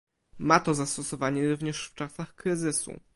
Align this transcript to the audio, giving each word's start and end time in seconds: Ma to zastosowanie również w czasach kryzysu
Ma 0.39 0.59
to 0.59 0.73
zastosowanie 0.73 1.49
również 1.49 1.87
w 1.87 1.93
czasach 1.95 2.35
kryzysu 2.35 2.99